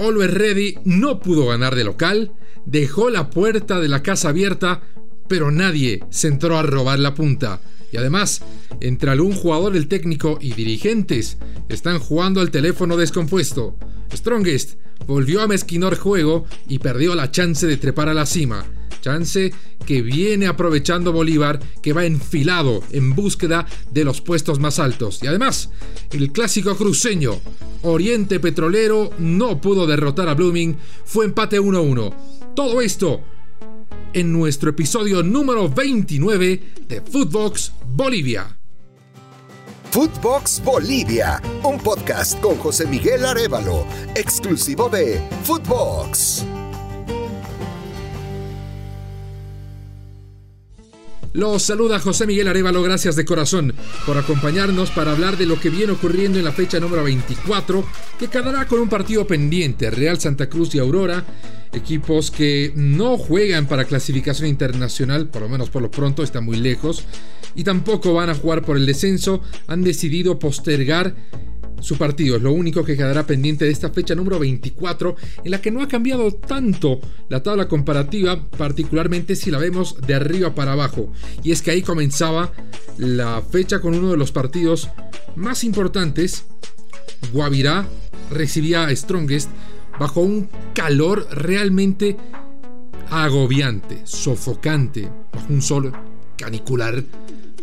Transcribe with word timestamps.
Always 0.00 0.32
Ready 0.32 0.78
no 0.84 1.20
pudo 1.20 1.48
ganar 1.48 1.74
de 1.76 1.84
local, 1.84 2.32
dejó 2.64 3.10
la 3.10 3.28
puerta 3.28 3.78
de 3.80 3.88
la 3.88 4.02
casa 4.02 4.30
abierta, 4.30 4.80
pero 5.28 5.50
nadie 5.50 6.02
se 6.08 6.28
entró 6.28 6.56
a 6.56 6.62
robar 6.62 6.98
la 6.98 7.14
punta. 7.14 7.60
Y 7.92 7.98
además, 7.98 8.42
entre 8.80 9.10
algún 9.10 9.32
jugador, 9.32 9.76
el 9.76 9.88
técnico 9.88 10.38
y 10.40 10.54
dirigentes 10.54 11.36
están 11.68 11.98
jugando 11.98 12.40
al 12.40 12.50
teléfono 12.50 12.96
descompuesto. 12.96 13.76
Strongest 14.10 14.78
volvió 15.06 15.42
a 15.42 15.48
mezquinar 15.48 15.96
juego 15.96 16.46
y 16.66 16.78
perdió 16.78 17.14
la 17.14 17.30
chance 17.30 17.66
de 17.66 17.76
trepar 17.76 18.08
a 18.08 18.14
la 18.14 18.24
cima. 18.24 18.64
Chance 19.00 19.52
que 19.86 20.02
viene 20.02 20.46
aprovechando 20.46 21.12
Bolívar, 21.12 21.60
que 21.82 21.92
va 21.92 22.04
enfilado 22.04 22.82
en 22.92 23.14
búsqueda 23.14 23.66
de 23.90 24.04
los 24.04 24.20
puestos 24.20 24.58
más 24.58 24.78
altos. 24.78 25.20
Y 25.22 25.26
además, 25.26 25.70
el 26.12 26.32
clásico 26.32 26.76
cruceño, 26.76 27.40
Oriente 27.82 28.40
Petrolero, 28.40 29.10
no 29.18 29.60
pudo 29.60 29.86
derrotar 29.86 30.28
a 30.28 30.34
Blooming, 30.34 30.76
fue 31.04 31.24
empate 31.24 31.60
1-1. 31.60 32.14
Todo 32.54 32.80
esto 32.80 33.22
en 34.12 34.32
nuestro 34.32 34.70
episodio 34.70 35.22
número 35.22 35.68
29 35.68 36.62
de 36.88 37.00
Footbox 37.00 37.72
Bolivia. 37.86 38.56
Footbox 39.90 40.62
Bolivia, 40.64 41.42
un 41.64 41.78
podcast 41.78 42.40
con 42.40 42.56
José 42.56 42.86
Miguel 42.86 43.24
Arevalo, 43.24 43.84
exclusivo 44.14 44.88
de 44.88 45.20
Footbox. 45.42 46.44
Los 51.32 51.62
saluda 51.62 52.00
José 52.00 52.26
Miguel 52.26 52.48
Arevalo, 52.48 52.82
gracias 52.82 53.14
de 53.14 53.24
corazón 53.24 53.72
por 54.04 54.18
acompañarnos 54.18 54.90
para 54.90 55.12
hablar 55.12 55.38
de 55.38 55.46
lo 55.46 55.60
que 55.60 55.70
viene 55.70 55.92
ocurriendo 55.92 56.40
en 56.40 56.44
la 56.44 56.50
fecha 56.50 56.80
número 56.80 57.04
24, 57.04 57.84
que 58.18 58.26
quedará 58.26 58.66
con 58.66 58.80
un 58.80 58.88
partido 58.88 59.24
pendiente, 59.28 59.92
Real 59.92 60.18
Santa 60.18 60.48
Cruz 60.48 60.74
y 60.74 60.80
Aurora, 60.80 61.24
equipos 61.72 62.32
que 62.32 62.72
no 62.74 63.16
juegan 63.16 63.68
para 63.68 63.84
clasificación 63.84 64.48
internacional, 64.48 65.28
por 65.28 65.42
lo 65.42 65.48
menos 65.48 65.70
por 65.70 65.82
lo 65.82 65.90
pronto, 65.92 66.24
están 66.24 66.44
muy 66.44 66.56
lejos, 66.56 67.04
y 67.54 67.62
tampoco 67.62 68.12
van 68.12 68.30
a 68.30 68.34
jugar 68.34 68.62
por 68.62 68.76
el 68.76 68.84
descenso, 68.84 69.40
han 69.68 69.82
decidido 69.82 70.40
postergar 70.40 71.14
su 71.80 71.96
partido. 71.96 72.36
Es 72.36 72.42
lo 72.42 72.52
único 72.52 72.84
que 72.84 72.96
quedará 72.96 73.26
pendiente 73.26 73.64
de 73.64 73.70
esta 73.70 73.90
fecha 73.90 74.14
número 74.14 74.38
24, 74.38 75.16
en 75.44 75.50
la 75.50 75.60
que 75.60 75.70
no 75.70 75.82
ha 75.82 75.88
cambiado 75.88 76.32
tanto 76.32 77.00
la 77.28 77.42
tabla 77.42 77.68
comparativa, 77.68 78.48
particularmente 78.50 79.36
si 79.36 79.50
la 79.50 79.58
vemos 79.58 79.96
de 80.06 80.14
arriba 80.14 80.54
para 80.54 80.72
abajo. 80.72 81.12
Y 81.42 81.52
es 81.52 81.62
que 81.62 81.70
ahí 81.70 81.82
comenzaba 81.82 82.52
la 82.98 83.42
fecha 83.42 83.80
con 83.80 83.94
uno 83.94 84.10
de 84.10 84.16
los 84.16 84.32
partidos 84.32 84.88
más 85.36 85.64
importantes. 85.64 86.44
Guavirá 87.32 87.86
recibía 88.30 88.84
a 88.84 88.96
Strongest 88.96 89.50
bajo 89.98 90.20
un 90.20 90.48
calor 90.74 91.26
realmente 91.32 92.16
agobiante, 93.10 94.00
sofocante, 94.04 95.08
bajo 95.32 95.52
un 95.52 95.62
sol 95.62 95.92
canicular 96.36 97.04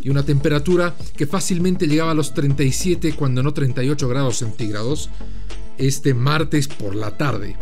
y 0.02 0.10
una 0.10 0.24
temperatura 0.24 0.96
que 1.16 1.28
fácilmente 1.28 1.88
llegaba 1.88 2.12
a 2.12 2.16
los 2.16 2.34
37 2.34 3.14
cuando 3.14 3.44
no 3.44 3.54
38 3.54 4.08
grados 4.08 4.38
centígrados 4.38 5.10
este 5.78 6.14
martes 6.14 6.68
por 6.68 6.96
la 6.96 7.18
tarde. 7.18 7.56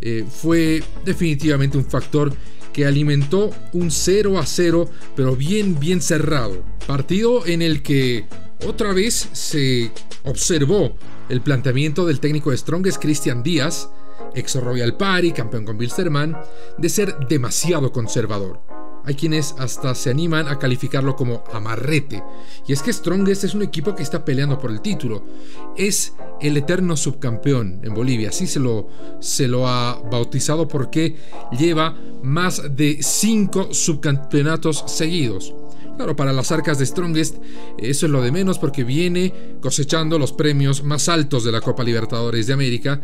Eh, 0.00 0.24
fue 0.30 0.82
definitivamente 1.04 1.78
un 1.78 1.84
factor 1.84 2.32
que 2.72 2.86
alimentó 2.86 3.50
un 3.72 3.90
0 3.90 4.38
a 4.38 4.46
0, 4.46 4.88
pero 5.16 5.34
bien, 5.34 5.78
bien 5.80 6.00
cerrado. 6.00 6.62
Partido 6.86 7.46
en 7.46 7.62
el 7.62 7.82
que 7.82 8.26
otra 8.66 8.92
vez 8.92 9.28
se 9.32 9.90
observó 10.24 10.94
el 11.28 11.40
planteamiento 11.40 12.06
del 12.06 12.20
técnico 12.20 12.50
de 12.50 12.56
Strongest, 12.56 13.00
Christian 13.00 13.42
Díaz, 13.42 13.88
ex 14.34 14.54
Royal 14.56 14.96
Party, 14.96 15.32
campeón 15.32 15.64
con 15.64 15.78
Bilsterman, 15.78 16.36
de 16.78 16.88
ser 16.88 17.16
demasiado 17.28 17.92
conservador. 17.92 18.77
Hay 19.04 19.14
quienes 19.14 19.54
hasta 19.58 19.94
se 19.94 20.10
animan 20.10 20.48
a 20.48 20.58
calificarlo 20.58 21.16
como 21.16 21.42
amarrete. 21.52 22.22
Y 22.66 22.72
es 22.72 22.82
que 22.82 22.92
Strongest 22.92 23.44
es 23.44 23.54
un 23.54 23.62
equipo 23.62 23.94
que 23.94 24.02
está 24.02 24.24
peleando 24.24 24.58
por 24.58 24.70
el 24.70 24.80
título. 24.80 25.24
Es 25.76 26.14
el 26.40 26.56
eterno 26.56 26.96
subcampeón 26.96 27.80
en 27.82 27.94
Bolivia. 27.94 28.28
Así 28.28 28.46
se 28.46 28.60
lo, 28.60 28.88
se 29.20 29.48
lo 29.48 29.66
ha 29.66 30.00
bautizado 30.10 30.68
porque 30.68 31.16
lleva 31.58 31.96
más 32.22 32.76
de 32.76 32.98
5 33.02 33.72
subcampeonatos 33.72 34.84
seguidos. 34.86 35.54
Claro, 35.96 36.14
para 36.14 36.32
las 36.32 36.52
arcas 36.52 36.78
de 36.78 36.86
Strongest 36.86 37.38
eso 37.76 38.06
es 38.06 38.12
lo 38.12 38.22
de 38.22 38.30
menos 38.30 38.60
porque 38.60 38.84
viene 38.84 39.56
cosechando 39.60 40.16
los 40.16 40.32
premios 40.32 40.84
más 40.84 41.08
altos 41.08 41.42
de 41.42 41.50
la 41.50 41.60
Copa 41.60 41.82
Libertadores 41.82 42.46
de 42.46 42.52
América 42.52 43.00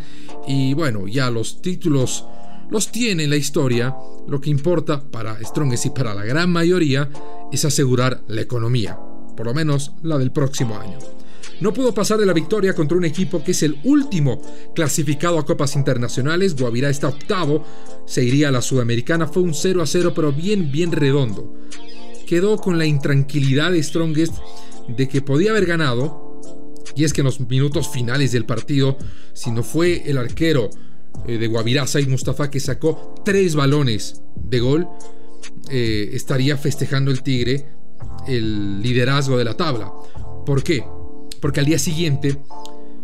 y 0.46 0.74
bueno, 0.74 1.08
ya 1.08 1.28
los 1.28 1.60
títulos 1.60 2.24
los 2.70 2.90
tiene 2.90 3.24
en 3.24 3.30
la 3.30 3.36
historia, 3.36 3.94
lo 4.26 4.40
que 4.40 4.50
importa 4.50 5.02
para 5.02 5.38
Strongest 5.44 5.86
y 5.86 5.90
para 5.90 6.14
la 6.14 6.24
gran 6.24 6.50
mayoría 6.50 7.08
es 7.52 7.64
asegurar 7.64 8.22
la 8.28 8.40
economía, 8.40 8.98
por 9.36 9.46
lo 9.46 9.54
menos 9.54 9.92
la 10.02 10.18
del 10.18 10.32
próximo 10.32 10.78
año. 10.78 10.98
No 11.60 11.72
pudo 11.72 11.94
pasar 11.94 12.18
de 12.18 12.26
la 12.26 12.32
victoria 12.32 12.74
contra 12.74 12.98
un 12.98 13.04
equipo 13.04 13.42
que 13.44 13.52
es 13.52 13.62
el 13.62 13.78
último 13.84 14.42
clasificado 14.74 15.38
a 15.38 15.46
copas 15.46 15.76
internacionales. 15.76 16.56
Guavirá 16.56 16.90
está 16.90 17.08
octavo, 17.08 17.64
se 18.06 18.24
iría 18.24 18.48
a 18.48 18.52
la 18.52 18.60
Sudamericana. 18.60 19.28
Fue 19.28 19.42
un 19.42 19.54
0 19.54 19.82
a 19.82 19.86
0, 19.86 20.12
pero 20.14 20.32
bien, 20.32 20.72
bien 20.72 20.90
redondo. 20.90 21.54
Quedó 22.26 22.56
con 22.56 22.76
la 22.76 22.86
intranquilidad 22.86 23.70
de 23.70 23.82
Strongest 23.82 24.34
de 24.88 25.08
que 25.08 25.22
podía 25.22 25.50
haber 25.50 25.66
ganado. 25.66 26.40
Y 26.96 27.04
es 27.04 27.12
que 27.12 27.20
en 27.20 27.26
los 27.26 27.40
minutos 27.40 27.88
finales 27.88 28.32
del 28.32 28.46
partido, 28.46 28.98
si 29.32 29.50
no 29.50 29.62
fue 29.62 30.02
el 30.08 30.18
arquero 30.18 30.70
eh, 31.26 31.38
de 31.38 31.46
Guavirá, 31.46 31.86
Said 31.86 32.08
Mustafa, 32.08 32.50
que 32.50 32.60
sacó 32.60 33.14
tres 33.24 33.54
balones 33.54 34.22
de 34.36 34.60
gol, 34.60 34.88
eh, 35.70 36.10
estaría 36.12 36.56
festejando 36.56 37.10
el 37.10 37.22
Tigre 37.22 37.66
el 38.26 38.82
liderazgo 38.82 39.38
de 39.38 39.44
la 39.44 39.56
tabla. 39.56 39.92
¿Por 40.46 40.62
qué? 40.62 40.84
Porque 41.40 41.60
al 41.60 41.66
día 41.66 41.78
siguiente 41.78 42.38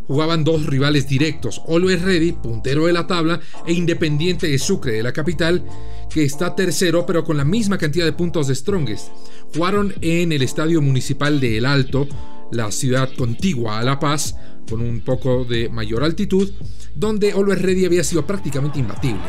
jugaban 0.06 0.44
dos 0.44 0.66
rivales 0.66 1.08
directos, 1.08 1.62
Always 1.68 2.02
Ready, 2.02 2.32
puntero 2.32 2.86
de 2.86 2.92
la 2.92 3.06
tabla, 3.06 3.40
e 3.66 3.72
Independiente 3.72 4.48
de 4.48 4.58
Sucre, 4.58 4.92
de 4.92 5.02
la 5.02 5.12
capital, 5.12 5.64
que 6.12 6.24
está 6.24 6.56
tercero, 6.56 7.06
pero 7.06 7.24
con 7.24 7.36
la 7.36 7.44
misma 7.44 7.78
cantidad 7.78 8.04
de 8.04 8.12
puntos 8.12 8.48
de 8.48 8.54
Strongest. 8.54 9.08
Jugaron 9.54 9.94
en 10.00 10.32
el 10.32 10.42
Estadio 10.42 10.82
Municipal 10.82 11.38
de 11.38 11.58
El 11.58 11.66
Alto, 11.66 12.08
la 12.50 12.72
ciudad 12.72 13.08
contigua 13.16 13.78
a 13.78 13.84
La 13.84 14.00
Paz, 14.00 14.36
con 14.68 14.80
un 14.80 15.00
poco 15.00 15.44
de 15.44 15.68
mayor 15.68 16.04
altitud, 16.04 16.50
donde 16.94 17.32
Always 17.32 17.62
Ready 17.62 17.86
había 17.86 18.04
sido 18.04 18.26
prácticamente 18.26 18.78
imbatible, 18.78 19.20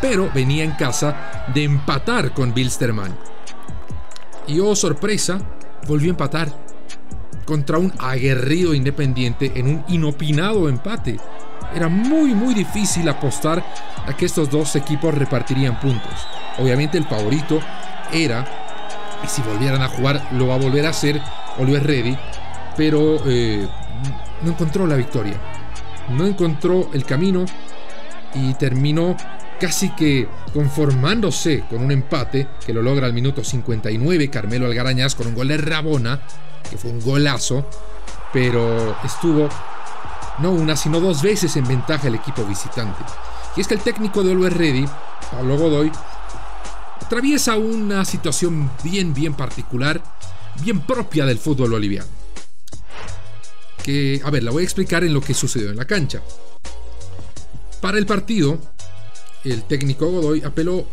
pero 0.00 0.30
venía 0.34 0.64
en 0.64 0.72
casa 0.72 1.44
de 1.54 1.64
empatar 1.64 2.34
con 2.34 2.52
Bilsterman. 2.52 3.16
Y 4.46 4.60
oh 4.60 4.74
sorpresa, 4.74 5.40
volvió 5.86 6.10
a 6.10 6.10
empatar 6.10 6.62
contra 7.44 7.78
un 7.78 7.92
aguerrido 7.98 8.74
independiente 8.74 9.52
en 9.54 9.66
un 9.66 9.84
inopinado 9.88 10.68
empate. 10.68 11.18
Era 11.74 11.88
muy 11.88 12.34
muy 12.34 12.54
difícil 12.54 13.08
apostar 13.08 13.64
a 14.06 14.16
que 14.16 14.26
estos 14.26 14.50
dos 14.50 14.76
equipos 14.76 15.14
repartirían 15.14 15.80
puntos. 15.80 16.26
Obviamente 16.58 16.98
el 16.98 17.04
favorito 17.04 17.60
era, 18.12 18.46
y 19.24 19.28
si 19.28 19.42
volvieran 19.42 19.82
a 19.82 19.88
jugar 19.88 20.28
lo 20.32 20.48
va 20.48 20.54
a 20.54 20.58
volver 20.58 20.86
a 20.86 20.90
hacer, 20.90 21.20
Always 21.58 21.82
Ready, 21.82 22.16
pero 22.76 23.22
eh, 23.26 23.66
no 24.42 24.50
encontró 24.50 24.86
la 24.86 24.96
victoria. 24.96 25.40
No 26.10 26.26
encontró 26.26 26.90
el 26.92 27.04
camino 27.04 27.44
y 28.34 28.54
terminó 28.54 29.16
casi 29.60 29.90
que 29.90 30.28
conformándose 30.52 31.64
con 31.70 31.82
un 31.82 31.92
empate 31.92 32.48
que 32.66 32.72
lo 32.72 32.82
logra 32.82 33.06
al 33.06 33.12
minuto 33.12 33.44
59 33.44 34.28
Carmelo 34.30 34.66
Algarañaz 34.66 35.14
con 35.14 35.28
un 35.28 35.34
gol 35.34 35.48
de 35.48 35.56
Rabona, 35.58 36.20
que 36.68 36.76
fue 36.76 36.90
un 36.90 37.00
golazo, 37.00 37.66
pero 38.32 38.96
estuvo 39.04 39.48
no 40.38 40.50
una 40.50 40.74
sino 40.76 40.98
dos 41.00 41.22
veces 41.22 41.56
en 41.56 41.66
ventaja 41.68 42.08
el 42.08 42.16
equipo 42.16 42.44
visitante. 42.44 43.04
Y 43.56 43.60
es 43.60 43.68
que 43.68 43.74
el 43.74 43.80
técnico 43.80 44.22
de 44.22 44.32
Always 44.32 44.52
Ready, 44.52 44.84
Pablo 45.30 45.56
Godoy, 45.56 45.92
atraviesa 47.00 47.56
una 47.56 48.04
situación 48.04 48.70
bien 48.82 49.14
bien 49.14 49.34
particular, 49.34 50.02
bien 50.62 50.80
propia 50.80 51.26
del 51.26 51.38
fútbol 51.38 51.70
boliviano 51.70 52.21
que, 53.82 54.20
a 54.24 54.30
ver, 54.30 54.42
la 54.42 54.50
voy 54.50 54.62
a 54.62 54.64
explicar 54.64 55.04
en 55.04 55.12
lo 55.12 55.20
que 55.20 55.34
sucedió 55.34 55.70
en 55.70 55.76
la 55.76 55.86
cancha. 55.86 56.22
Para 57.80 57.98
el 57.98 58.06
partido, 58.06 58.58
el 59.44 59.64
técnico 59.64 60.08
Godoy 60.08 60.42
apeló 60.42 60.86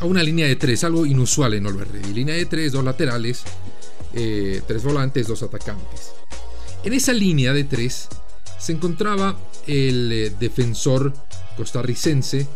a 0.00 0.04
una 0.04 0.22
línea 0.22 0.46
de 0.46 0.56
tres, 0.56 0.84
algo 0.84 1.06
inusual 1.06 1.54
en 1.54 1.66
Oliver 1.66 1.90
Ready. 1.90 2.12
Línea 2.12 2.34
de 2.34 2.46
tres, 2.46 2.72
dos 2.72 2.84
laterales, 2.84 3.42
eh, 4.14 4.62
tres 4.66 4.84
volantes, 4.84 5.26
dos 5.26 5.42
atacantes. 5.42 6.12
En 6.84 6.92
esa 6.92 7.12
línea 7.12 7.52
de 7.52 7.64
tres 7.64 8.08
se 8.58 8.72
encontraba 8.72 9.36
el 9.66 10.12
eh, 10.12 10.30
defensor 10.38 11.12
costarricense 11.56 12.46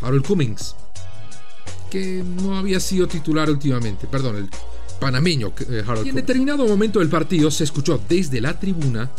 Harold 0.00 0.26
Cummings, 0.26 0.74
que 1.90 2.22
no 2.22 2.58
había 2.58 2.80
sido 2.80 3.06
titular 3.06 3.48
últimamente, 3.48 4.06
perdón, 4.06 4.36
el 4.36 4.50
panameño 5.00 5.52
eh, 5.68 5.82
Harold. 5.86 6.06
Y 6.06 6.10
en 6.10 6.16
determinado 6.16 6.66
momento 6.66 6.98
del 6.98 7.08
partido 7.08 7.50
se 7.50 7.64
escuchó 7.64 8.00
desde 8.08 8.40
la 8.40 8.58
tribuna 8.58 9.10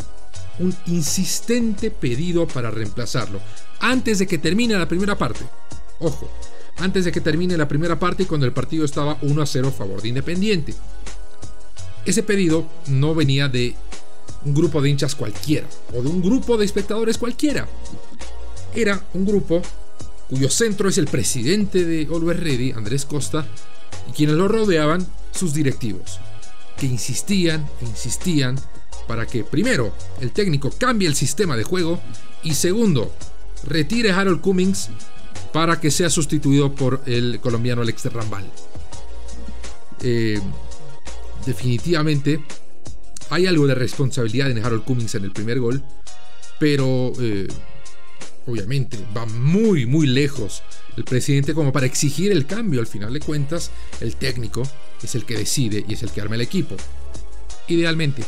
un 0.58 0.74
insistente 0.86 1.90
pedido 1.90 2.46
para 2.46 2.70
reemplazarlo, 2.70 3.40
antes 3.80 4.18
de 4.18 4.26
que 4.26 4.38
termine 4.38 4.76
la 4.76 4.88
primera 4.88 5.16
parte. 5.16 5.44
Ojo, 6.00 6.30
antes 6.78 7.04
de 7.04 7.12
que 7.12 7.20
termine 7.20 7.56
la 7.56 7.68
primera 7.68 7.98
parte 7.98 8.24
y 8.24 8.26
cuando 8.26 8.46
el 8.46 8.52
partido 8.52 8.84
estaba 8.84 9.18
1 9.22 9.42
a 9.42 9.46
0 9.46 9.68
a 9.68 9.72
favor 9.72 10.02
de 10.02 10.08
Independiente. 10.08 10.74
Ese 12.04 12.22
pedido 12.22 12.66
no 12.86 13.14
venía 13.14 13.48
de 13.48 13.74
un 14.44 14.54
grupo 14.54 14.80
de 14.80 14.90
hinchas 14.90 15.14
cualquiera 15.14 15.66
o 15.94 16.02
de 16.02 16.08
un 16.08 16.22
grupo 16.22 16.56
de 16.56 16.64
espectadores 16.64 17.18
cualquiera. 17.18 17.66
Era 18.74 19.02
un 19.14 19.26
grupo 19.26 19.62
cuyo 20.28 20.50
centro 20.50 20.88
es 20.88 20.98
el 20.98 21.06
presidente 21.06 21.84
de 21.84 22.06
Always 22.06 22.40
Ready, 22.40 22.72
Andrés 22.72 23.04
Costa, 23.04 23.46
y 24.08 24.12
quienes 24.12 24.36
lo 24.36 24.48
rodeaban, 24.48 25.06
sus 25.36 25.54
directivos, 25.54 26.20
que 26.76 26.86
insistían, 26.86 27.66
insistían 27.82 28.58
para 29.06 29.26
que, 29.26 29.44
primero, 29.44 29.92
el 30.20 30.32
técnico 30.32 30.70
cambie 30.70 31.08
el 31.08 31.14
sistema 31.14 31.56
de 31.56 31.64
juego 31.64 32.00
y 32.42 32.54
segundo, 32.54 33.12
retire 33.64 34.10
Harold 34.10 34.40
Cummings 34.40 34.90
para 35.52 35.80
que 35.80 35.90
sea 35.90 36.10
sustituido 36.10 36.74
por 36.74 37.02
el 37.06 37.40
colombiano 37.40 37.82
Alex 37.82 38.06
Rambal. 38.12 38.50
Eh, 40.02 40.40
definitivamente 41.46 42.44
hay 43.30 43.46
algo 43.46 43.66
de 43.66 43.74
responsabilidad 43.74 44.50
en 44.50 44.64
Harold 44.64 44.84
Cummings 44.84 45.14
en 45.14 45.24
el 45.24 45.32
primer 45.32 45.60
gol, 45.60 45.82
pero 46.58 47.12
eh, 47.20 47.48
obviamente 48.46 48.98
va 49.16 49.26
muy, 49.26 49.86
muy 49.86 50.06
lejos 50.06 50.62
el 50.96 51.04
presidente 51.04 51.54
como 51.54 51.72
para 51.72 51.86
exigir 51.86 52.32
el 52.32 52.46
cambio. 52.46 52.80
Al 52.80 52.86
final 52.86 53.12
de 53.12 53.20
cuentas, 53.20 53.70
el 54.00 54.16
técnico 54.16 54.62
es 55.02 55.14
el 55.14 55.24
que 55.24 55.36
decide 55.36 55.84
y 55.86 55.94
es 55.94 56.02
el 56.02 56.10
que 56.10 56.20
arma 56.20 56.34
el 56.34 56.40
equipo. 56.40 56.76
Idealmente. 57.68 58.22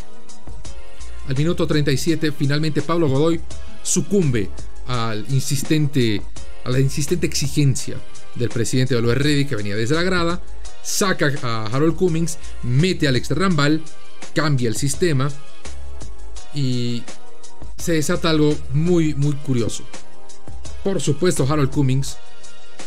Al 1.28 1.36
minuto 1.36 1.66
37, 1.66 2.32
finalmente 2.32 2.82
Pablo 2.82 3.08
Godoy 3.08 3.40
sucumbe 3.82 4.48
al 4.86 5.26
insistente, 5.30 6.22
a 6.64 6.70
la 6.70 6.80
insistente 6.80 7.26
exigencia 7.26 7.96
del 8.34 8.48
presidente 8.48 8.94
de 8.94 9.14
Ready 9.14 9.44
que 9.44 9.56
venía 9.56 9.76
desde 9.76 9.94
la 9.94 10.02
grada, 10.02 10.42
saca 10.82 11.32
a 11.42 11.66
Harold 11.66 11.96
Cummings, 11.96 12.38
mete 12.62 13.06
a 13.06 13.10
Alex 13.10 13.30
Rambal, 13.30 13.82
cambia 14.34 14.68
el 14.68 14.76
sistema 14.76 15.30
y 16.54 17.02
se 17.76 17.92
desata 17.92 18.30
algo 18.30 18.56
muy, 18.72 19.14
muy 19.14 19.34
curioso. 19.34 19.84
Por 20.82 21.00
supuesto, 21.00 21.46
Harold 21.48 21.70
Cummings, 21.70 22.16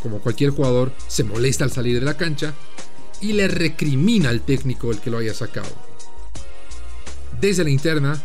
como 0.02 0.20
cualquier 0.20 0.52
jugador, 0.52 0.92
se 1.08 1.24
molesta 1.24 1.64
al 1.64 1.72
salir 1.72 2.00
de 2.00 2.06
la 2.06 2.18
cancha 2.18 2.54
y 3.22 3.34
le 3.34 3.48
recrimina 3.48 4.30
al 4.30 4.42
técnico 4.42 4.92
el 4.92 5.00
que 5.00 5.10
lo 5.10 5.20
haya 5.20 5.34
sacado. 5.34 5.70
Desde 7.40 7.64
la 7.64 7.70
interna 7.70 8.22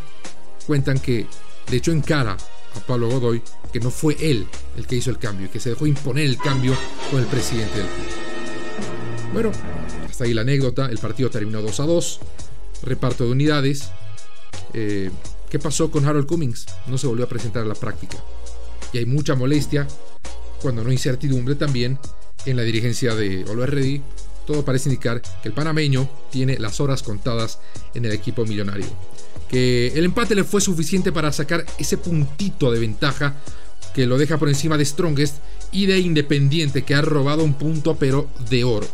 cuentan 0.67 0.99
que 0.99 1.27
le 1.71 1.77
echó 1.77 1.93
en 1.93 2.01
cara 2.01 2.37
a 2.75 2.81
Pablo 2.81 3.09
Godoy 3.09 3.43
que 3.73 3.81
no 3.81 3.91
fue 3.91 4.17
él 4.21 4.47
el 4.77 4.87
que 4.87 4.97
hizo 4.97 5.11
el 5.11 5.19
cambio 5.19 5.47
y 5.47 5.49
que 5.51 5.61
se 5.61 5.71
dejó 5.71 5.87
imponer 5.87 6.25
el 6.25 6.39
cambio 6.39 6.75
con 7.11 7.21
el 7.21 7.27
presidente 7.27 7.79
del 7.79 7.87
club. 7.87 8.07
Bueno, 9.33 9.53
hasta 10.09 10.25
ahí 10.25 10.35
la 10.35 10.43
anécdota, 10.43 10.87
el 10.87 10.99
partido 10.99 11.31
terminó 11.31 11.61
2 11.61 11.81
a 11.81 11.85
2, 11.85 12.21
reparto 12.83 13.25
de 13.25 13.31
unidades. 13.33 13.91
Eh, 14.73 15.11
¿Qué 15.51 15.59
pasó 15.59 15.91
con 15.91 16.07
Harold 16.07 16.27
Cummings? 16.27 16.67
No 16.87 16.97
se 16.99 17.07
volvió 17.07 17.25
a 17.25 17.29
presentar 17.29 17.63
a 17.63 17.67
la 17.67 17.75
práctica. 17.75 18.17
Y 18.93 18.99
hay 18.99 19.07
mucha 19.07 19.35
molestia, 19.35 19.87
cuando 20.63 20.83
no 20.83 20.91
incertidumbre 20.91 21.55
también, 21.55 21.99
en 22.47 22.57
la 22.57 22.63
dirigencia 22.63 23.15
de 23.15 23.45
Always 23.49 23.71
Ready 23.71 24.03
todo 24.47 24.65
parece 24.65 24.89
indicar 24.89 25.21
que 25.21 25.49
el 25.49 25.55
panameño 25.55 26.09
tiene 26.31 26.59
las 26.59 26.81
horas 26.81 27.03
contadas 27.03 27.59
en 27.95 28.05
el 28.05 28.13
equipo 28.13 28.45
millonario. 28.45 28.87
Que 29.49 29.89
el 29.89 30.05
empate 30.05 30.35
le 30.35 30.45
fue 30.45 30.61
suficiente 30.61 31.13
para 31.13 31.33
sacar 31.33 31.65
ese 31.79 31.99
puntito 31.99 32.71
de 32.71 32.81
ventaja 32.81 33.35
que 33.95 34.07
lo 34.07 34.19
deja 34.19 34.39
por 34.39 34.49
encima 34.49 34.77
de 34.77 34.85
Strongest 34.85 35.37
y 35.73 35.87
de 35.87 35.99
Independiente 35.99 36.83
que 36.83 36.95
ha 36.95 37.03
robado 37.03 37.43
un 37.45 37.55
punto 37.55 37.97
pero 37.97 38.29
de 38.51 38.65
oro. 38.65 38.87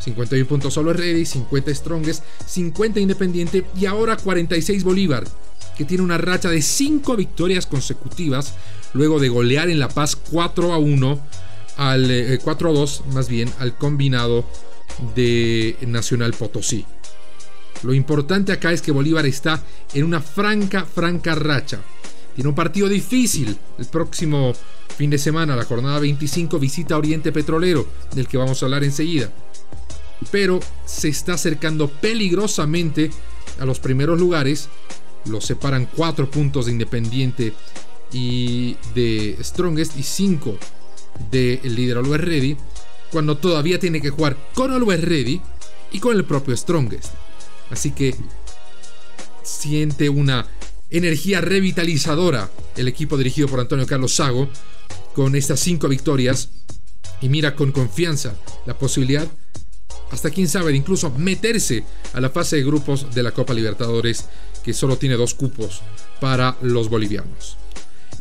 51 0.00 0.48
puntos 0.48 0.74
solo 0.74 0.92
Ready, 0.92 1.24
50 1.24 1.74
Strongest, 1.74 2.24
50 2.46 2.98
Independiente 2.98 3.64
y 3.78 3.86
ahora 3.86 4.16
46 4.16 4.82
Bolívar, 4.82 5.24
que 5.76 5.84
tiene 5.84 6.02
una 6.02 6.18
racha 6.18 6.48
de 6.48 6.60
5 6.60 7.16
victorias 7.16 7.66
consecutivas 7.66 8.54
luego 8.94 9.20
de 9.20 9.28
golear 9.28 9.70
en 9.70 9.78
La 9.78 9.88
Paz 9.88 10.16
4 10.16 10.72
a 10.72 10.78
1 10.78 11.20
al 11.76 12.40
4 12.42 12.68
eh, 12.68 12.70
a 12.70 12.74
2 12.74 13.02
más 13.12 13.28
bien 13.28 13.50
al 13.58 13.76
combinado 13.76 14.44
de 15.14 15.76
Nacional 15.86 16.32
Potosí. 16.32 16.84
Lo 17.82 17.92
importante 17.94 18.52
acá 18.52 18.72
es 18.72 18.80
que 18.80 18.92
Bolívar 18.92 19.26
está 19.26 19.62
en 19.92 20.04
una 20.04 20.20
franca, 20.20 20.84
franca 20.84 21.34
racha. 21.34 21.80
Tiene 22.34 22.48
un 22.48 22.54
partido 22.54 22.88
difícil. 22.88 23.56
El 23.78 23.86
próximo 23.86 24.52
fin 24.96 25.10
de 25.10 25.18
semana, 25.18 25.56
la 25.56 25.64
jornada 25.64 25.98
25, 25.98 26.58
visita 26.58 26.96
Oriente 26.96 27.32
Petrolero, 27.32 27.86
del 28.14 28.28
que 28.28 28.38
vamos 28.38 28.62
a 28.62 28.66
hablar 28.66 28.84
enseguida. 28.84 29.32
Pero 30.30 30.60
se 30.86 31.08
está 31.08 31.34
acercando 31.34 31.88
peligrosamente 31.88 33.10
a 33.58 33.64
los 33.64 33.80
primeros 33.80 34.18
lugares. 34.20 34.68
Los 35.24 35.44
separan 35.44 35.88
4 35.96 36.30
puntos 36.30 36.66
de 36.66 36.72
Independiente 36.72 37.52
y 38.12 38.76
de 38.94 39.36
Strongest 39.40 39.98
y 39.98 40.02
5 40.02 40.56
del 41.30 41.74
líder 41.74 41.98
Always 41.98 42.20
Ready 42.20 42.56
cuando 43.12 43.36
todavía 43.36 43.78
tiene 43.78 44.00
que 44.00 44.10
jugar 44.10 44.36
con 44.54 44.72
Always 44.72 45.04
Ready 45.04 45.40
y 45.92 46.00
con 46.00 46.16
el 46.16 46.24
propio 46.24 46.56
Strongest. 46.56 47.12
Así 47.70 47.92
que 47.92 48.16
siente 49.42 50.08
una 50.08 50.46
energía 50.90 51.40
revitalizadora 51.40 52.50
el 52.76 52.88
equipo 52.88 53.16
dirigido 53.16 53.48
por 53.48 53.60
Antonio 53.60 53.86
Carlos 53.86 54.16
Sago 54.16 54.48
con 55.14 55.36
estas 55.36 55.60
cinco 55.60 55.88
victorias 55.88 56.48
y 57.20 57.28
mira 57.28 57.54
con 57.54 57.70
confianza 57.72 58.34
la 58.66 58.76
posibilidad, 58.78 59.28
hasta 60.10 60.30
quién 60.30 60.48
sabe, 60.48 60.72
de 60.72 60.78
incluso 60.78 61.10
meterse 61.10 61.84
a 62.12 62.20
la 62.20 62.30
fase 62.30 62.56
de 62.56 62.64
grupos 62.64 63.14
de 63.14 63.22
la 63.22 63.32
Copa 63.32 63.54
Libertadores 63.54 64.26
que 64.64 64.72
solo 64.72 64.96
tiene 64.96 65.16
dos 65.16 65.34
cupos 65.34 65.82
para 66.20 66.56
los 66.62 66.88
bolivianos. 66.88 67.56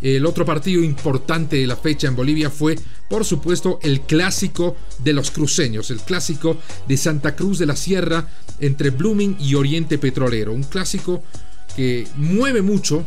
El 0.01 0.25
otro 0.25 0.45
partido 0.45 0.83
importante 0.83 1.57
de 1.57 1.67
la 1.67 1.75
fecha 1.75 2.07
en 2.07 2.15
Bolivia 2.15 2.49
fue, 2.49 2.75
por 3.07 3.23
supuesto, 3.23 3.79
el 3.83 4.01
clásico 4.01 4.75
de 5.03 5.13
los 5.13 5.29
cruceños, 5.29 5.91
el 5.91 5.99
clásico 5.99 6.57
de 6.87 6.97
Santa 6.97 7.35
Cruz 7.35 7.59
de 7.59 7.67
la 7.67 7.75
Sierra 7.75 8.27
entre 8.59 8.89
Blooming 8.89 9.37
y 9.39 9.53
Oriente 9.53 9.99
Petrolero. 9.99 10.53
Un 10.53 10.63
clásico 10.63 11.23
que 11.75 12.07
mueve 12.15 12.63
mucho, 12.63 13.05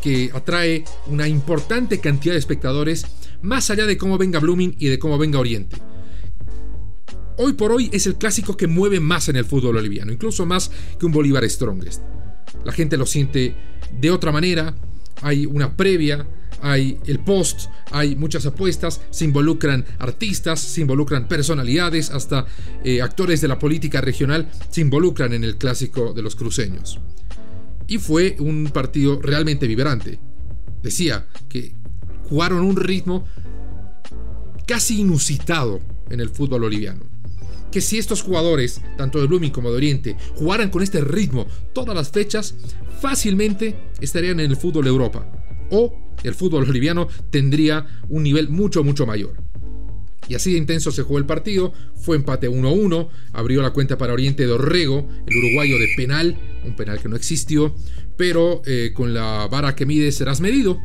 que 0.00 0.30
atrae 0.34 0.84
una 1.06 1.28
importante 1.28 2.00
cantidad 2.00 2.34
de 2.34 2.38
espectadores, 2.38 3.04
más 3.42 3.68
allá 3.70 3.84
de 3.84 3.98
cómo 3.98 4.16
venga 4.16 4.40
Blooming 4.40 4.74
y 4.78 4.88
de 4.88 4.98
cómo 4.98 5.18
venga 5.18 5.38
Oriente. 5.38 5.76
Hoy 7.36 7.54
por 7.54 7.72
hoy 7.72 7.90
es 7.92 8.06
el 8.06 8.16
clásico 8.16 8.56
que 8.56 8.66
mueve 8.66 9.00
más 9.00 9.28
en 9.28 9.36
el 9.36 9.44
fútbol 9.44 9.74
boliviano, 9.74 10.12
incluso 10.12 10.46
más 10.46 10.70
que 10.98 11.06
un 11.06 11.12
Bolívar 11.12 11.48
Strongest. 11.48 12.02
La 12.64 12.72
gente 12.72 12.96
lo 12.96 13.06
siente 13.06 13.54
de 13.98 14.10
otra 14.10 14.32
manera, 14.32 14.74
hay 15.22 15.46
una 15.46 15.76
previa, 15.76 16.26
hay 16.60 16.98
el 17.06 17.18
post, 17.20 17.68
hay 17.90 18.14
muchas 18.16 18.46
apuestas, 18.46 19.00
se 19.10 19.24
involucran 19.24 19.84
artistas, 19.98 20.60
se 20.60 20.80
involucran 20.80 21.28
personalidades, 21.28 22.10
hasta 22.10 22.46
eh, 22.84 23.02
actores 23.02 23.40
de 23.40 23.48
la 23.48 23.58
política 23.58 24.00
regional 24.00 24.50
se 24.70 24.80
involucran 24.80 25.32
en 25.32 25.44
el 25.44 25.56
clásico 25.56 26.12
de 26.12 26.22
los 26.22 26.36
cruceños. 26.36 27.00
Y 27.88 27.98
fue 27.98 28.36
un 28.38 28.70
partido 28.72 29.20
realmente 29.20 29.66
vibrante. 29.66 30.18
Decía 30.82 31.26
que 31.48 31.74
jugaron 32.28 32.62
un 32.62 32.76
ritmo 32.76 33.26
casi 34.66 35.00
inusitado 35.00 35.80
en 36.10 36.20
el 36.20 36.30
fútbol 36.30 36.62
boliviano. 36.62 37.11
Que 37.72 37.80
si 37.80 37.98
estos 37.98 38.22
jugadores, 38.22 38.80
tanto 38.98 39.18
de 39.18 39.26
Blooming 39.26 39.50
como 39.50 39.70
de 39.70 39.76
Oriente, 39.76 40.16
jugaran 40.36 40.70
con 40.70 40.82
este 40.82 41.00
ritmo 41.00 41.46
todas 41.72 41.96
las 41.96 42.10
fechas, 42.10 42.54
fácilmente 43.00 43.74
estarían 44.00 44.38
en 44.40 44.50
el 44.50 44.56
fútbol 44.56 44.84
de 44.84 44.90
Europa. 44.90 45.26
O 45.70 45.98
el 46.22 46.34
fútbol 46.34 46.66
boliviano 46.66 47.08
tendría 47.30 47.86
un 48.10 48.22
nivel 48.22 48.50
mucho, 48.50 48.84
mucho 48.84 49.06
mayor. 49.06 49.42
Y 50.28 50.34
así 50.34 50.52
de 50.52 50.58
intenso 50.58 50.92
se 50.92 51.02
jugó 51.02 51.18
el 51.18 51.26
partido, 51.26 51.72
fue 51.96 52.16
empate 52.16 52.48
1-1, 52.48 53.08
abrió 53.32 53.60
la 53.60 53.70
cuenta 53.70 53.98
para 53.98 54.12
Oriente 54.12 54.46
de 54.46 54.52
Orrego, 54.52 55.08
el 55.26 55.36
uruguayo 55.36 55.78
de 55.78 55.88
penal, 55.96 56.38
un 56.64 56.76
penal 56.76 57.00
que 57.00 57.08
no 57.08 57.16
existió, 57.16 57.74
pero 58.16 58.62
eh, 58.66 58.92
con 58.94 59.14
la 59.14 59.48
vara 59.50 59.74
que 59.74 59.86
mide 59.86 60.12
serás 60.12 60.40
medido. 60.40 60.78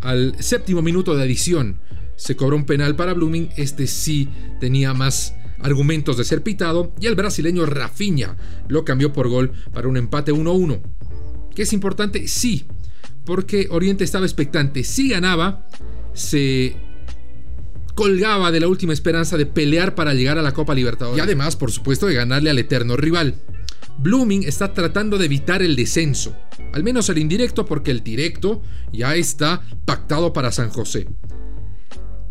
Al 0.00 0.36
séptimo 0.42 0.82
minuto 0.82 1.16
de 1.16 1.22
adición 1.22 1.80
se 2.16 2.36
cobró 2.36 2.56
un 2.56 2.66
penal 2.66 2.96
para 2.96 3.14
Blooming, 3.14 3.50
este 3.56 3.86
sí 3.86 4.28
tenía 4.60 4.92
más 4.92 5.34
argumentos 5.60 6.16
de 6.16 6.24
ser 6.24 6.42
pitado, 6.42 6.92
y 7.00 7.06
el 7.06 7.14
brasileño 7.14 7.66
Rafinha 7.66 8.36
lo 8.68 8.84
cambió 8.84 9.12
por 9.12 9.28
gol 9.28 9.52
para 9.72 9.88
un 9.88 9.96
empate 9.96 10.32
1-1. 10.32 10.80
¿Qué 11.54 11.62
es 11.62 11.72
importante? 11.72 12.28
Sí, 12.28 12.66
porque 13.24 13.68
Oriente 13.70 14.04
estaba 14.04 14.26
expectante. 14.26 14.84
Si 14.84 15.08
ganaba, 15.08 15.66
se 16.12 16.76
colgaba 17.94 18.52
de 18.52 18.60
la 18.60 18.68
última 18.68 18.92
esperanza 18.92 19.36
de 19.36 19.46
pelear 19.46 19.94
para 19.94 20.14
llegar 20.14 20.38
a 20.38 20.42
la 20.42 20.52
Copa 20.52 20.74
Libertadores. 20.74 21.18
Y 21.18 21.20
además, 21.20 21.56
por 21.56 21.72
supuesto, 21.72 22.06
de 22.06 22.14
ganarle 22.14 22.50
al 22.50 22.58
eterno 22.58 22.96
rival. 22.96 23.34
Blooming 23.98 24.44
está 24.44 24.74
tratando 24.74 25.16
de 25.16 25.24
evitar 25.24 25.62
el 25.62 25.74
descenso, 25.74 26.36
al 26.74 26.84
menos 26.84 27.08
el 27.08 27.18
indirecto 27.18 27.64
porque 27.64 27.90
el 27.90 28.02
directo 28.04 28.62
ya 28.92 29.14
está 29.14 29.62
pactado 29.86 30.34
para 30.34 30.52
San 30.52 30.68
José. 30.68 31.08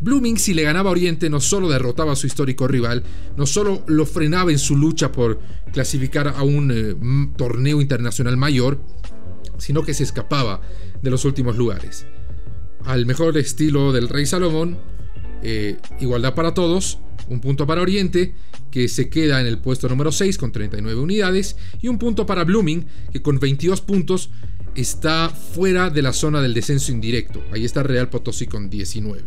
Blooming 0.06 0.38
si 0.38 0.54
le 0.54 0.62
ganaba 0.62 0.90
a 0.90 0.92
Oriente 0.92 1.32
no 1.32 1.42
solo 1.42 1.68
derrotaba 1.68 2.14
a 2.14 2.16
su 2.16 2.28
histórico 2.28 2.68
rival, 2.68 3.02
no 3.38 3.48
solo 3.48 3.84
lo 3.88 4.06
frenaba 4.06 4.52
en 4.52 4.60
su 4.60 4.78
lucha 4.78 5.12
por 5.12 5.40
clasificar 5.74 6.28
a 6.28 6.44
un 6.44 6.72
eh, 6.72 6.96
torneo 7.36 7.82
internacional 7.82 8.38
mayor, 8.38 8.80
sino 9.58 9.82
que 9.82 9.96
se 9.96 10.04
escapaba 10.04 10.62
de 11.02 11.10
los 11.10 11.26
últimos 11.26 11.58
lugares. 11.58 12.06
Al 12.84 13.08
mejor 13.08 13.36
estilo 13.40 13.94
del 13.94 14.08
rey 14.08 14.28
Salomón, 14.28 14.78
eh, 15.42 15.78
igualdad 16.00 16.36
para 16.36 16.54
todos, 16.54 17.00
un 17.28 17.42
punto 17.42 17.66
para 17.66 17.82
Oriente, 17.82 18.36
que 18.70 18.88
se 18.88 19.10
queda 19.10 19.42
en 19.42 19.48
el 19.48 19.58
puesto 19.58 19.90
número 19.90 20.12
6 20.12 20.38
con 20.38 20.52
39 20.52 21.02
unidades, 21.02 21.58
y 21.82 21.88
un 21.88 21.98
punto 21.98 22.28
para 22.28 22.44
Blooming, 22.44 22.86
que 23.12 23.24
con 23.24 23.40
22 23.40 23.82
puntos 23.82 24.30
está 24.76 25.30
fuera 25.30 25.90
de 25.90 26.04
la 26.04 26.14
zona 26.14 26.42
del 26.42 26.54
descenso 26.54 26.92
indirecto. 26.92 27.42
Ahí 27.52 27.66
está 27.66 27.82
Real 27.82 28.10
Potosí 28.10 28.46
con 28.46 28.70
19. 28.70 29.24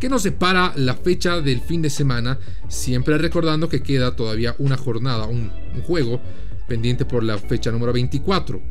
¿Qué 0.00 0.08
nos 0.08 0.22
separa 0.22 0.72
la 0.76 0.94
fecha 0.94 1.42
del 1.42 1.60
fin 1.60 1.82
de 1.82 1.90
semana? 1.90 2.38
Siempre 2.68 3.18
recordando 3.18 3.68
que 3.68 3.82
queda 3.82 4.16
todavía 4.16 4.56
una 4.58 4.78
jornada, 4.78 5.26
un, 5.26 5.52
juego 5.86 6.22
pendiente 6.66 7.04
por 7.04 7.22
la 7.22 7.36
fecha 7.36 7.70
número 7.70 7.92
24. 7.92 8.62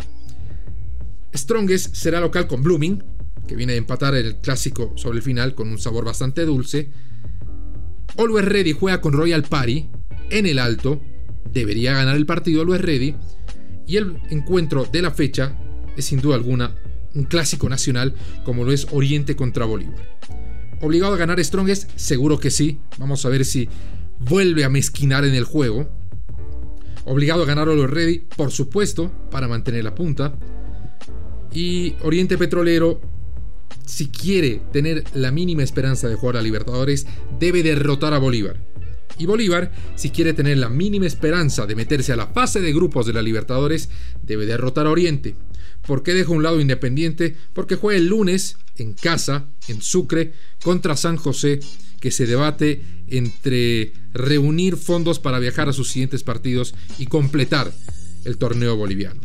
Strongest 1.35 1.93
será 1.93 2.19
local 2.19 2.47
con 2.47 2.63
Blooming, 2.63 3.03
que 3.47 3.55
viene 3.55 3.73
a 3.73 3.75
empatar 3.75 4.15
el 4.15 4.37
clásico 4.37 4.93
sobre 4.95 5.17
el 5.17 5.23
final 5.23 5.53
con 5.53 5.69
un 5.69 5.77
sabor 5.77 6.03
bastante 6.03 6.45
dulce. 6.45 6.89
Always 8.17 8.45
Ready 8.45 8.71
juega 8.71 8.99
con 8.99 9.13
Royal 9.13 9.43
Party 9.43 9.87
en 10.31 10.47
el 10.47 10.57
alto. 10.57 10.99
Debería 11.53 11.93
ganar 11.93 12.15
el 12.15 12.25
partido 12.25 12.63
Always 12.63 12.81
Ready. 12.81 13.15
Y 13.85 13.97
el 13.97 14.19
encuentro 14.31 14.85
de 14.91 15.03
la 15.03 15.11
fecha 15.11 15.55
es 15.95 16.05
sin 16.05 16.21
duda 16.21 16.37
alguna 16.37 16.75
un 17.13 17.25
clásico 17.25 17.69
nacional 17.69 18.15
como 18.43 18.63
lo 18.63 18.71
es 18.71 18.87
Oriente 18.91 19.35
contra 19.35 19.65
Bolívar. 19.65 20.19
¿Obligado 20.81 21.13
a 21.13 21.17
ganar 21.17 21.43
Strongest? 21.43 21.89
Seguro 21.95 22.39
que 22.39 22.51
sí. 22.51 22.79
Vamos 22.97 23.25
a 23.25 23.29
ver 23.29 23.43
si 23.43 23.67
vuelve 24.19 24.63
a 24.63 24.69
mezquinar 24.69 25.25
en 25.25 25.35
el 25.35 25.43
juego. 25.43 25.89
Obligado 27.05 27.43
a 27.43 27.45
ganar 27.45 27.67
Olo 27.67 27.87
Ready, 27.87 28.19
por 28.35 28.51
supuesto, 28.51 29.11
para 29.31 29.47
mantener 29.47 29.83
la 29.83 29.95
punta. 29.95 30.35
Y 31.51 31.95
Oriente 32.01 32.37
Petrolero, 32.37 33.01
si 33.85 34.07
quiere 34.07 34.61
tener 34.71 35.03
la 35.15 35.31
mínima 35.31 35.63
esperanza 35.63 36.07
de 36.07 36.15
jugar 36.15 36.37
a 36.37 36.41
Libertadores, 36.41 37.07
debe 37.39 37.63
derrotar 37.63 38.13
a 38.13 38.19
Bolívar. 38.19 38.57
Y 39.17 39.25
Bolívar, 39.25 39.71
si 39.95 40.11
quiere 40.11 40.33
tener 40.33 40.57
la 40.59 40.69
mínima 40.69 41.05
esperanza 41.05 41.65
de 41.65 41.75
meterse 41.75 42.13
a 42.13 42.15
la 42.15 42.27
fase 42.27 42.61
de 42.61 42.71
grupos 42.71 43.05
de 43.05 43.13
la 43.13 43.21
Libertadores, 43.21 43.89
debe 44.23 44.45
derrotar 44.45 44.87
a 44.87 44.91
Oriente. 44.91 45.35
¿Por 45.89 46.03
qué 46.03 46.13
dejo 46.13 46.33
un 46.33 46.43
lado 46.43 46.61
Independiente? 46.61 47.35
Porque 47.51 47.73
juega 47.73 47.97
el 47.97 48.09
lunes 48.09 48.57
en 48.75 48.93
casa, 48.93 49.47
en 49.67 49.81
Sucre, 49.81 50.33
contra 50.61 50.95
San 50.95 51.17
José, 51.17 51.61
que 51.99 52.11
se 52.11 52.27
debate 52.27 52.83
entre 53.07 53.93
reunir 54.13 54.77
fondos 54.77 55.17
para 55.17 55.39
viajar 55.39 55.67
a 55.67 55.73
sus 55.73 55.89
siguientes 55.89 56.21
partidos 56.21 56.75
y 56.99 57.07
completar 57.07 57.73
el 58.23 58.37
torneo 58.37 58.75
boliviano. 58.75 59.19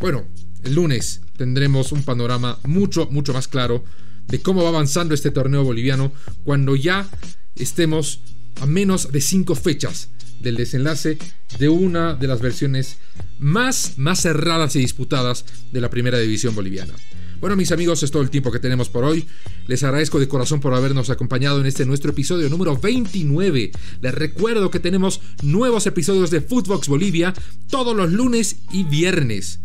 Bueno, 0.00 0.26
el 0.64 0.74
lunes 0.74 1.20
tendremos 1.36 1.92
un 1.92 2.02
panorama 2.02 2.58
mucho, 2.64 3.06
mucho 3.08 3.32
más 3.32 3.46
claro 3.46 3.84
de 4.26 4.40
cómo 4.40 4.64
va 4.64 4.70
avanzando 4.70 5.14
este 5.14 5.30
torneo 5.30 5.62
boliviano 5.62 6.12
cuando 6.42 6.74
ya 6.74 7.08
estemos 7.54 8.22
a 8.60 8.66
menos 8.66 9.12
de 9.12 9.20
cinco 9.20 9.54
fechas 9.54 10.08
del 10.40 10.56
desenlace 10.56 11.16
de 11.60 11.68
una 11.68 12.14
de 12.14 12.26
las 12.26 12.40
versiones 12.40 12.96
más, 13.38 13.94
más 13.96 14.22
cerradas 14.22 14.76
y 14.76 14.80
disputadas 14.80 15.44
de 15.72 15.80
la 15.80 15.90
primera 15.90 16.18
división 16.18 16.54
boliviana. 16.54 16.94
Bueno, 17.40 17.54
mis 17.54 17.70
amigos, 17.70 18.02
es 18.02 18.10
todo 18.10 18.22
el 18.22 18.30
tiempo 18.30 18.50
que 18.50 18.58
tenemos 18.58 18.88
por 18.88 19.04
hoy. 19.04 19.24
Les 19.68 19.84
agradezco 19.84 20.18
de 20.18 20.26
corazón 20.26 20.60
por 20.60 20.74
habernos 20.74 21.08
acompañado 21.08 21.60
en 21.60 21.66
este 21.66 21.86
nuestro 21.86 22.10
episodio 22.10 22.48
número 22.48 22.76
29. 22.76 23.70
Les 24.00 24.14
recuerdo 24.14 24.72
que 24.72 24.80
tenemos 24.80 25.20
nuevos 25.42 25.86
episodios 25.86 26.30
de 26.30 26.40
Footbox 26.40 26.88
Bolivia 26.88 27.32
todos 27.70 27.96
los 27.96 28.10
lunes 28.10 28.56
y 28.72 28.82
viernes, 28.82 29.60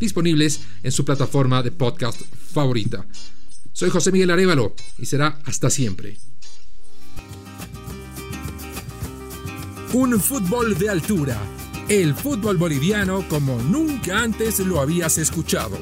disponibles 0.00 0.62
en 0.82 0.90
su 0.90 1.04
plataforma 1.04 1.62
de 1.62 1.70
podcast 1.70 2.20
favorita. 2.52 3.06
Soy 3.72 3.90
José 3.90 4.10
Miguel 4.10 4.30
Arevalo 4.30 4.74
y 4.98 5.06
será 5.06 5.38
hasta 5.44 5.70
siempre. 5.70 6.16
Un 9.92 10.18
fútbol 10.20 10.76
de 10.76 10.88
altura. 10.88 11.40
El 11.88 12.14
fútbol 12.14 12.56
boliviano 12.56 13.24
como 13.28 13.56
nunca 13.56 14.20
antes 14.20 14.58
lo 14.60 14.80
habías 14.80 15.18
escuchado. 15.18 15.78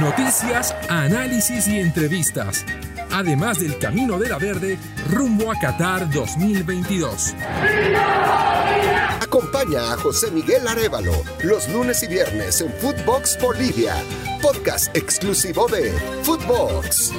Noticias, 0.00 0.74
análisis 0.88 1.68
y 1.68 1.78
entrevistas. 1.78 2.64
Además 3.10 3.60
del 3.60 3.78
Camino 3.78 4.18
de 4.18 4.28
la 4.28 4.38
Verde 4.38 4.78
rumbo 5.10 5.52
a 5.52 5.58
Qatar 5.58 6.10
2022. 6.10 7.34
Acompaña 9.20 9.92
a 9.92 9.96
José 9.96 10.30
Miguel 10.30 10.66
Arevalo 10.66 11.12
los 11.42 11.68
lunes 11.68 12.02
y 12.02 12.08
viernes 12.08 12.60
en 12.60 12.72
Footbox 12.72 13.38
Bolivia, 13.40 13.94
podcast 14.40 14.96
exclusivo 14.96 15.66
de 15.68 15.92
Footbox. 16.22 17.12